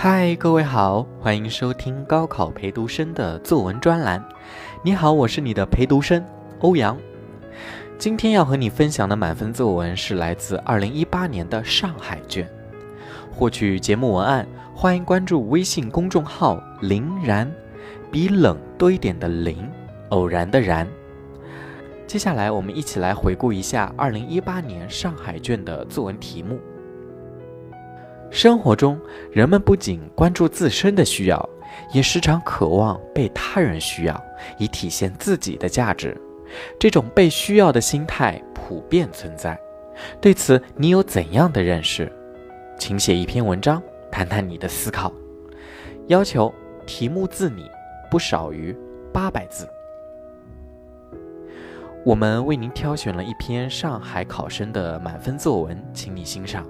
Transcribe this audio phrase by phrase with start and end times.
[0.00, 4.24] 嗨，各位好，欢迎收听高考陪读生的作文专栏。
[4.80, 6.24] 你好，我是你的陪读生
[6.60, 6.96] 欧阳。
[7.98, 12.48] 今天要和你分享的满分作文是来自二零一八年的上海卷。
[13.32, 17.52] 获取节目文案，欢迎关注微信公众号“林然”，
[18.08, 19.68] 比冷多一点的林，
[20.10, 20.86] 偶然的然。
[22.06, 26.60] 接下来，我们一起来回顾一下二零一八年上海卷的作文题目。
[28.30, 29.00] 生活中，
[29.32, 31.48] 人们不仅关注自身的需要，
[31.92, 34.24] 也时常渴望被他人需要，
[34.58, 36.16] 以体现自己的价值。
[36.78, 39.58] 这种被需要的心态普遍存在。
[40.20, 42.10] 对此，你有怎样的认识？
[42.78, 45.12] 请写一篇文章，谈谈你的思考。
[46.06, 46.52] 要求
[46.86, 47.68] 题目自拟
[48.10, 48.76] 不少于
[49.12, 49.68] 八百字。
[52.04, 56.64] 我们为您挑选了一篇上海考生的满分作文，请你欣赏。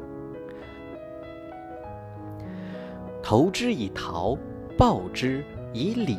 [3.28, 4.38] 投之以桃，
[4.78, 6.16] 报之以李。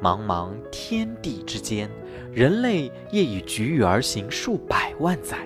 [0.00, 1.90] 茫茫天地之间，
[2.32, 5.38] 人类业已举羽而行数百万载。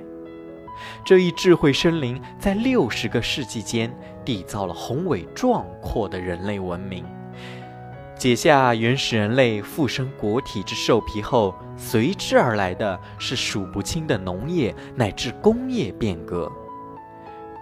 [1.07, 3.91] 这一智慧生灵，在六十个世纪间，
[4.27, 7.03] 缔造了宏伟壮阔的人类文明。
[8.15, 16.53] 解下原始人类附身国体之兽皮后，随之而来的是数不清的农业乃至工业变革。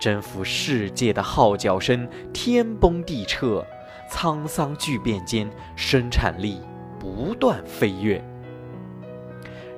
[0.05, 3.67] 征服世界的号角声，天崩地彻，
[4.11, 6.61] 沧桑巨变间，生产力
[7.01, 8.23] 不断飞跃。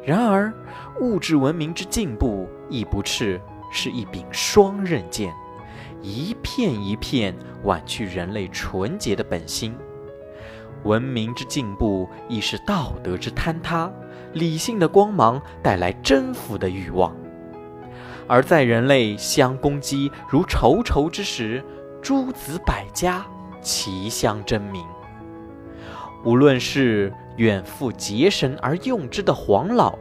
[0.05, 0.53] 然而，
[1.01, 5.33] 物质文明之进步亦不啻是一柄双刃剑，
[6.03, 9.77] 一片一片剜去人类纯洁的本心。
[10.83, 13.89] 文明之进步亦是道德之坍塌，
[14.33, 17.15] 理性的光芒带来征服的欲望。
[18.29, 21.63] 而在人类相攻击如仇仇之时，
[22.03, 23.25] 诸子百家
[23.61, 24.85] 齐相争鸣。
[26.25, 29.97] 无论是远赴结绳而用之的黄老，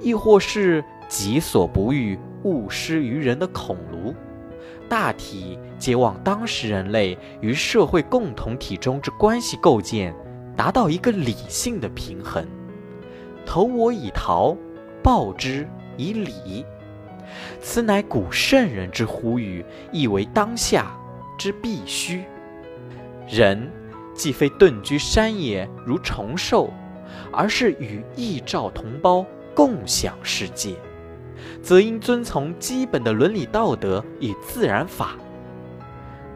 [0.00, 4.14] 亦或是己所不欲，勿施于人的孔儒，
[4.88, 10.14] 大体皆望当时人类与社会共同体中之关系构建，
[10.56, 12.46] 达到一个理性的平衡。
[13.44, 14.56] 投我以桃，
[15.02, 16.64] 报之以李。
[17.60, 20.96] 此乃古圣人之呼吁，亦为当下
[21.38, 22.24] 之必须。
[23.28, 23.70] 人
[24.14, 26.72] 既非遁居山野如虫兽，
[27.32, 30.74] 而是与异兆同胞共享世界，
[31.62, 35.16] 则应遵从基本的伦理道德与自然法。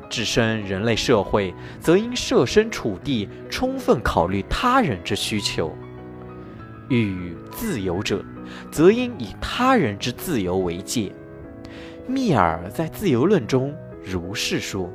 [0.09, 5.72] 置身人类社会，则应设身处地，充分考虑他人之需求。
[6.89, 8.21] 欲自由者，
[8.71, 11.12] 则应以他人之自由为戒。
[12.06, 14.91] 密尔在《自由论》中如是说：“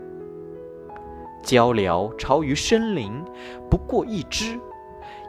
[1.45, 3.11] 鹪鹩巢于深林，
[3.69, 4.57] 不过一枝；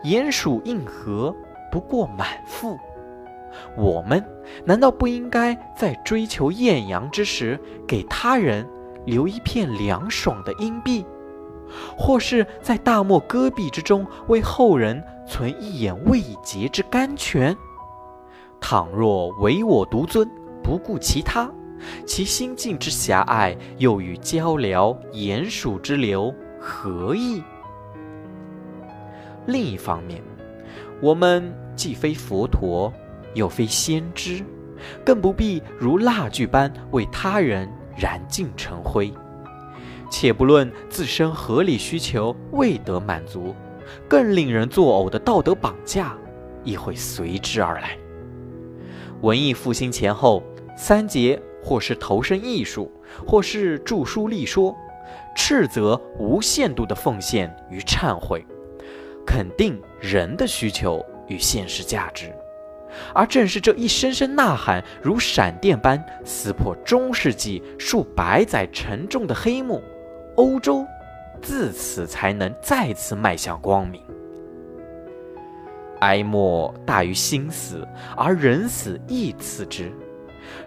[0.04, 1.34] 鼹鼠应河，
[1.70, 2.78] 不过满腹。”
[3.74, 4.22] 我们
[4.64, 8.66] 难道不应该在追求艳阳之时，给他人
[9.06, 11.04] 留一片凉爽的阴蔽？
[11.96, 17.56] 或是在大漠戈壁之中，为后人存一眼未竭之甘泉。
[18.60, 20.28] 倘若唯我独尊，
[20.62, 21.50] 不顾其他，
[22.04, 27.42] 其心境之狭隘，又与鹪鹩、鼹鼠之流何异？
[29.46, 30.20] 另一方面，
[31.00, 32.92] 我们既非佛陀，
[33.34, 34.44] 又非先知，
[35.04, 39.12] 更不必如蜡炬般为他人燃尽成灰。
[40.10, 43.54] 且不论自身合理需求未得满足，
[44.08, 46.16] 更令人作呕的道德绑架
[46.64, 47.96] 亦会随之而来。
[49.22, 50.42] 文艺复兴前后，
[50.76, 52.92] 三杰或是投身艺术，
[53.26, 54.76] 或是著书立说，
[55.34, 58.44] 斥责无限度的奉献与忏悔，
[59.26, 62.32] 肯定人的需求与现实价值。
[63.12, 69.82] 而正是这一声声呐喊，如闪电般撕破中世纪数百载沉重的黑幕。
[70.36, 70.84] 欧洲
[71.42, 74.00] 自此才能再次迈向光明。
[76.00, 79.92] 哀莫大于心死，而人死亦次之。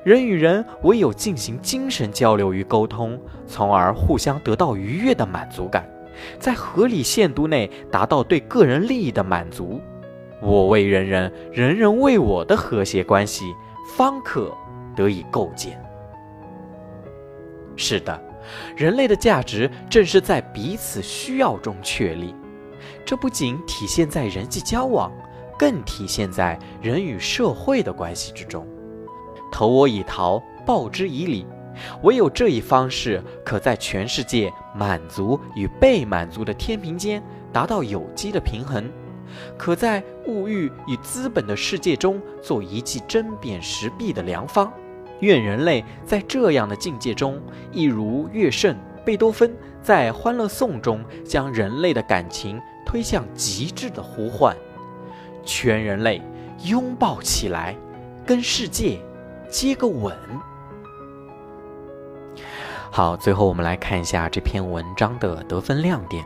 [0.04, 5.88] 人与人唯有进行精神交流与沟通，从而互相得到愉悦的满足感，
[6.40, 9.82] 在合理限度内达到对个人利益的满足，
[10.42, 13.54] 我为人人，人人为我的和谐关系
[13.96, 14.54] 方可
[14.96, 15.82] 得以构建。
[17.76, 18.22] 是的。
[18.76, 22.34] 人类的价值正是在彼此需要中确立，
[23.06, 25.12] 这不仅体现在人际交往，
[25.58, 28.68] 更体现在人与社会的关系之中。
[29.52, 31.46] 投我以桃，报之以李，
[32.04, 38.88] 唯有这一方式，可在全世界满足与被满足的天平间达到有机的平衡，
[39.58, 44.72] 可在物欲与资本的世界中做一记针砭时弊的良方。
[45.22, 47.42] 愿人类在这样的境界中，
[47.72, 54.58] 一如乐圣贝多芬在《欢乐颂》中将人类的感情推向极致的呼唤：
[55.46, 56.20] 全人类
[56.64, 57.76] 拥抱起来，
[58.26, 59.00] 跟世界
[59.48, 60.12] 接个吻。
[62.90, 66.26] 好，最后我们来看一下这篇文章的得分亮点。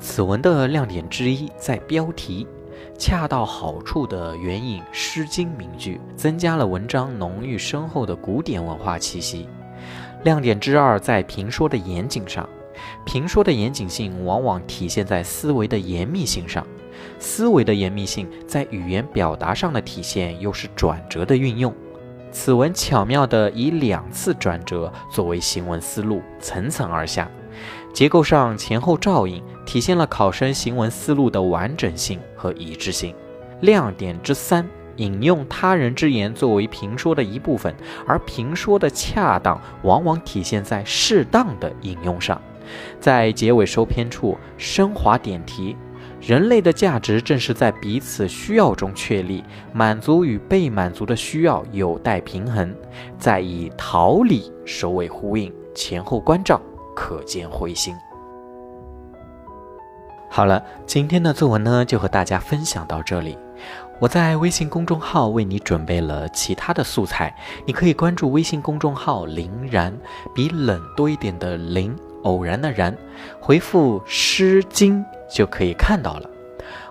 [0.00, 2.44] 此文的亮点之一在标题，
[2.98, 9.48] 恰到好处的援引《诗经》名句，增加了文章浓郁深厚的古典文化气息。
[10.24, 12.48] 亮点之二在评说的严谨上，
[13.04, 16.66] 评说的严谨性往往体现在思维的严密性上，
[17.18, 21.74] 思维的严密性在语言表达上的体现又是转折的运用。
[22.32, 27.30] 此文巧妙地以两次转折作为行文思路，层层而下，
[27.92, 33.14] 结构上前后照应，体现了考生行文思路的完整性和一致性。
[33.60, 37.72] 亮点之三，引用他人之言作为评说的一部分，
[38.04, 42.42] 而评说的恰当往往体现在适当的引用上，
[43.00, 45.76] 在结尾收篇处升华点题。
[46.20, 49.44] 人类的价值正是在彼此需要中确立，
[49.74, 52.74] 满足与被满足的需要有待平衡，
[53.18, 56.58] 再以桃李首尾呼应，前后关照，
[56.96, 57.94] 可见灰心。
[60.30, 63.36] 好了，今天的作文呢，就和大家分享到这里。
[64.00, 67.34] 我在微信公众号为你准备了其他的素材，
[67.66, 69.96] 你可以关注微信公众号“林然”，
[70.34, 71.94] 比冷多一点的“林”，
[72.24, 72.94] 偶然的“然”，
[73.40, 75.00] 回复《诗经》。
[75.34, 76.30] 就可以看到了。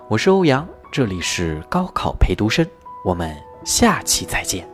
[0.08, 2.66] 我是欧阳，这里是高考陪读生，
[3.04, 3.34] 我们
[3.64, 4.73] 下期再见。